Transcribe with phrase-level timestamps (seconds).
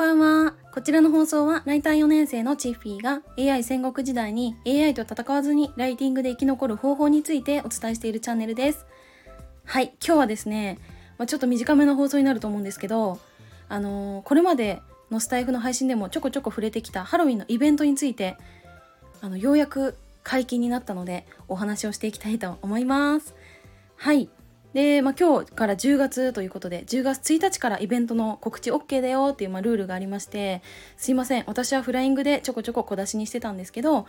[0.00, 0.54] ばんは。
[0.72, 8.86] こちらの放送はライター4年生のチッフィーが AI 戦国時代に AI と戦わずにライティングで生き残る方法についてお伝えしているチャンネルです。
[9.66, 10.78] はい、今日はですね、
[11.18, 13.18] まあ、ちょっと短めの放送になると思うんですけど、
[13.68, 14.80] あのー、これまで
[15.10, 18.38] のスタイフの配信でもちょこちょこ触れてきたハロウィンのイベントについて、
[19.20, 23.34] あのようやく解禁になったのでお話をしていきたいと思います。
[23.96, 24.30] はい。
[24.72, 30.62] で、まあ、今日から10月ということで10月1日からイベントの告知 OK だよっていう、まあ、ルールがありまして
[30.96, 34.06] すいません私はフライングでちょこちょこ小出しにしてたんですけど、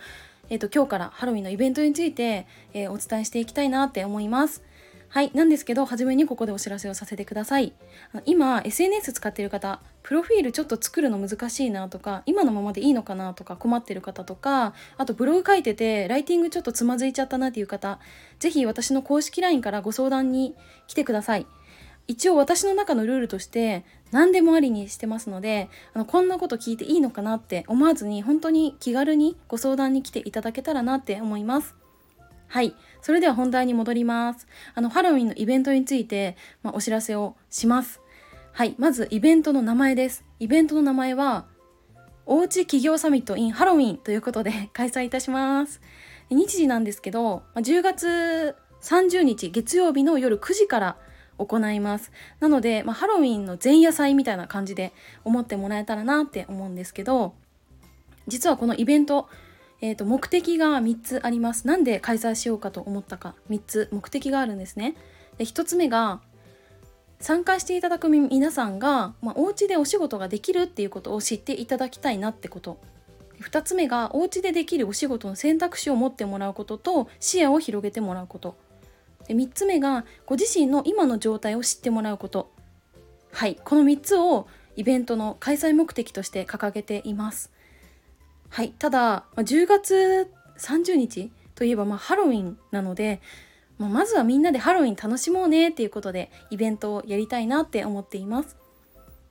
[0.50, 4.62] えーと、今日からハロウィンのイベントについて、えー、お伝えしていきたいなって思います。
[5.12, 7.74] はいなんですけど初めにここでお知らせをさせてください。
[8.24, 17.98] 今 SNS 使ってる方プロフィールちょっと作るの難しいなとか今のままでいいのかなとか困ってる方とかあとブログ書いててライティングちょっとつまずいちゃったなっていう方
[18.38, 20.54] 是非私の公式 LINE からご相談に
[20.86, 21.46] 来てください。
[22.08, 31.74] 一応私の中のルールとして何でもありにしてますのであのこんなこと聞いていいのかなって思わずに本当に気軽にご相談に来ていただけたらなって思います。
[32.48, 32.74] はい。
[33.02, 34.46] それでは本題に戻ります。
[34.74, 38.00] あの、ハロウィンのイベントについて、まあ、お知らせをします。
[38.52, 40.24] はい、まずイベントの名前です。
[40.38, 41.46] イベントの名前は、
[42.26, 45.80] おうち企業サミット in ハロウィンということで 開催いたします。
[46.30, 50.96] 日時なんですけど、10月30日月曜日の夜9時から
[51.38, 52.12] 行います。
[52.38, 54.92] なので、まあ、ハロウィンの前夜祭みたいな感じで
[55.24, 57.34] 思ってもらえたらなって思うんですけど、
[58.28, 59.28] 実はこのイベント、
[59.82, 61.66] えー、と目的が3つあります。
[61.66, 63.34] なんで開催しようかと思ったか。
[63.50, 63.88] 3つ。
[63.90, 64.94] 目的があるんですね。
[65.38, 66.20] で1つ目が
[67.18, 72.78] 参加していただく皆さんが、まあ、お家でお仕事ができるっていうことを知っていただきたいなってこと。
[73.40, 78.56] 2つ目がお家でできるお仕事の選択肢を持ってもらうことと視野を広げてもらうこと。
[79.26, 82.52] で3つ目がご自身の今の状態を知ってもらうこと。
[83.32, 83.58] はい。
[83.64, 87.50] この3つをイベントの開催目的として掲げています。
[88.52, 93.22] はい、ただま10月30日といえばまハロウィンなので、
[93.78, 98.58] ま、まずはみんなでハロウィン楽しもうねっていうことでイベントをやりたいなって思っています。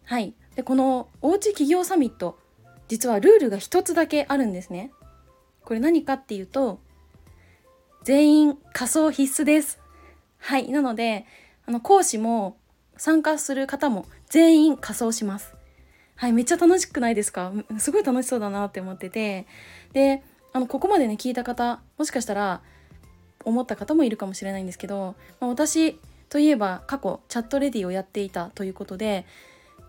[0.05, 2.39] はい、でこのおうち企業サミット
[2.87, 4.91] 実はルールが一つだけあるんですね。
[5.65, 6.79] これ何かっていうと
[8.03, 9.79] 全員仮装必須です。
[10.39, 11.27] はい、なので
[11.67, 12.57] あの講師も
[12.97, 15.53] 参加する方も全員仮装します。
[16.21, 17.51] はいめっちゃ楽しくないですか？
[17.79, 19.47] すごい楽しそうだなって思ってて
[19.91, 20.21] で
[20.53, 22.61] あのここまでね聞いた方もしかしたら
[23.43, 25.97] 思った方もいるかもしれないんですけど、まあ、私
[26.29, 29.25] といえば過去チャットレディをやっていたということで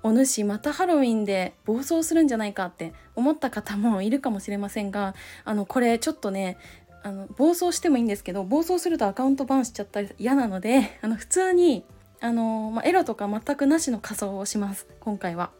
[0.02, 5.14] お主またハロウィンで暴走するんじゃないかって思った方もいるかもしれませんが
[5.44, 6.56] あのこれちょっとね
[7.02, 11.84] あの暴走してもいいんですけど暴走するとアカウントバンしちゃったら嫌なのであの普通に
[12.22, 15.50] あの、まあ、エロとか全くなしの仮装をします今回は。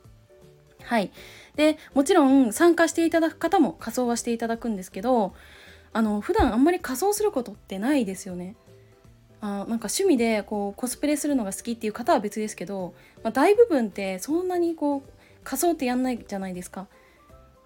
[0.84, 1.10] はい、
[1.56, 5.34] でもちろん参加していただく方も仮装はしていただくんですけど
[5.92, 8.56] あの普段あんまり仮装することってないですよね。
[9.40, 12.94] あなんか趣味でこうコスプレするのが好きっていう方は別ですけど、
[13.24, 15.02] まあ、大部分ってそんなにこう
[15.42, 16.86] 仮装ってやんないじゃないですか。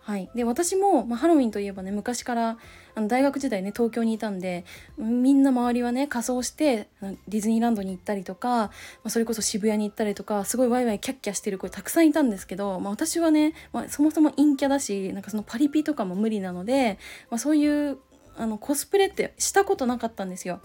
[0.06, 2.58] はい、で私も、まあ、ハロウィンといえばね昔から
[2.94, 4.64] あの大学時代ね東京にいたんで
[4.98, 6.86] みんな周りはね仮装して
[7.26, 8.70] ディズニーランドに行ったりとか、ま
[9.06, 17.98] あ、それこそ渋谷に行ったりとかすごいワイワイキャッキャしてる子たくさんいたんですけど、まあ、私はね、まあ、そもそも陰キャだしなんかそのパリピとかも無理なので、ま、そういう
[18.36, 20.60] あのコスプレってしたことなかったんですよ。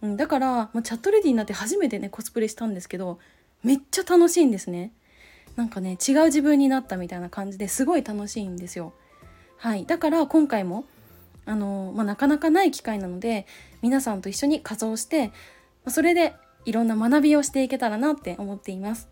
[0.00, 3.18] うん、だから、ま、チャットレディになって初めてねコスプレしたんですけど
[3.62, 4.92] めっちゃ楽しいんですね。
[5.58, 8.92] なんかね違う自分になったみたいな感じですごい楽しいんですよ。
[9.56, 10.84] はい、だから今回も
[11.46, 13.44] あの、まあ、なかなかない機会なので
[13.82, 15.32] 皆さんと一緒に仮装して
[15.88, 19.08] それでいろんな学びをしていけたらなって思っています。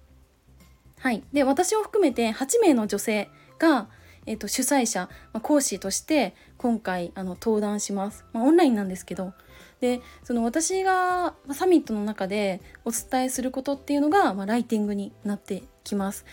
[1.01, 3.89] はい、で私を含めて8名の女性が、
[4.27, 9.33] えーと、主催者、まあ、講師として今回あの登壇します、まあ、オンラインなんですけど
[9.81, 16.25] でその私がサミットの中でお伝えすることっていうのが、まあ、ライティングになってきます。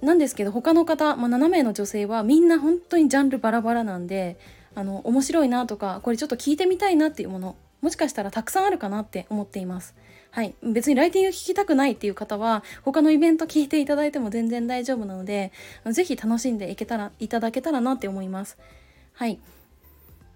[0.00, 4.36] なんですけど他の方、まあ、7名の女性はみんな本当にジャンルバラバラなんで
[4.74, 9.94] あの面白いなとかこれちょっと聞いてみたいなっていうものもしかしたらたくさんあるかなって思っています。
[10.30, 15.52] はい、別にライティング聞きたくないっていう方は他のイベント聞いていただいても全然大丈夫なので
[15.84, 18.56] 是非楽しんでいけたらいただけたらなって思います。
[19.12, 19.38] はい、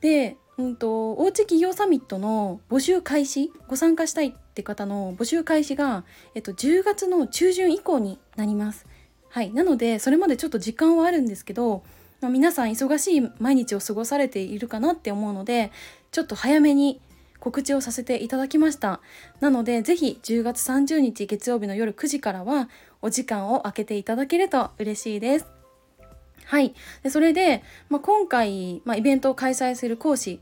[0.01, 6.05] でうんと、おうち企業サミットの募集開始ご参加したいって方の募集開始が、
[6.35, 8.87] えっと、10月の中旬以降になります。
[9.29, 11.83] はい、なのでそれまでちょっと時間はあるんですけど、
[12.23, 15.73] まあ、皆さん忙しい毎日を過ごされているかなって思うので
[16.11, 17.03] ちょっと早めに
[17.39, 19.01] 告知をさせていただきました。
[19.41, 22.71] なので是非10月30日月曜日の夜9時からは
[23.03, 25.56] お時間を空けていただけると嬉しいです。
[26.47, 30.41] はいでそれで、まあ、今回、まあ、イベントを開催する講師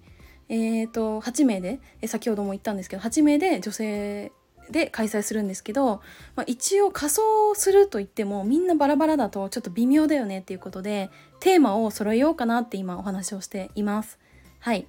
[0.48, 4.32] えーと、8名で先ほども言ったんですけど8名で女性
[4.70, 6.00] で開催するんですけど、
[6.36, 11.10] まあ、一応仮装すると言ってもみんなバラバラだとちょっと微妙だよねっていうことで
[11.40, 14.18] テーマを揃えようかなって今お話をしています。
[14.60, 14.86] はい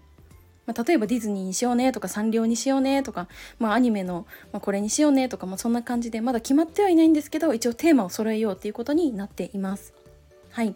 [0.65, 3.27] まあ、例えばディズニーにしようねとかサンリオにしようねとか、
[3.59, 9.93] まあ、アニメの、まこれにしようねとか、まあ、そんな感じでまだ決まってはいないんですけど一応テーマを揃えようっていうことになっています。
[10.51, 10.75] はい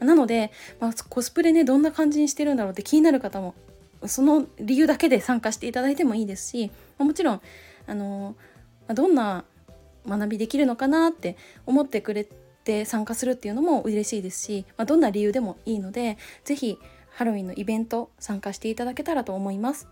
[0.00, 0.50] なので、
[0.80, 3.54] まあ、コスプレねどんな感じにしてるんだろうって気になる方も
[4.06, 7.40] その理由だけで参加していただいてもいいですしまもちろん
[7.86, 8.34] あの
[8.88, 9.44] どんな
[10.06, 11.36] 学びできるのかなって
[11.66, 12.26] 思ってくれ
[12.64, 16.78] て参加するっていうのも嬉しいですし、まあ、どんな理由でもいいので是非
[17.10, 19.88] ハロウィンのイベント参加していただけたらと思います。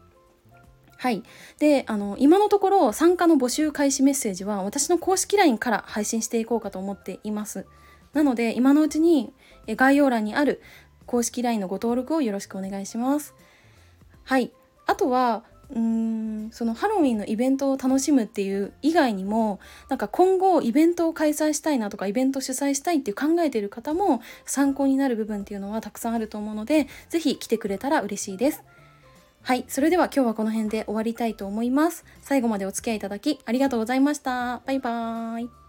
[0.96, 1.22] はい。
[1.58, 7.66] で、あの、今のところ参加の募集開始メッセージは私の公式 LINE から配信していこうかと思っています。
[8.12, 9.32] なので、今のうちに
[9.66, 10.62] 概要欄にある
[11.06, 13.34] 公式 LINE のご登録をよろしくお願いします。
[14.24, 14.52] はい。
[14.86, 28.62] あとは、うーんそのハロウィンのイベントを楽しむっていう以外にもなんか今後イベントを開催したいなとかイベント主催したいっていう考えている方も参考になる部分っていうのはたくさんあると思うので是非来てくれたら嬉しいです。
[29.42, 32.04] はい、それでは今日はこの辺で終わりたいと思います。
[32.22, 34.62] 最後までお付き合いいただきありがとうございました。
[34.66, 35.67] バイバーイ。